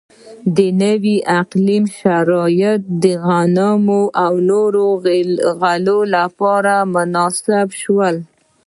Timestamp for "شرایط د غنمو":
1.99-4.01